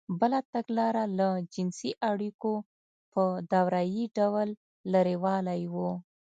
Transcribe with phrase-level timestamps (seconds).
[0.19, 2.53] بله تګلاره له جنسـي اړیکو
[3.13, 4.49] په دورهیي ډول
[4.93, 5.75] لرېوالی و.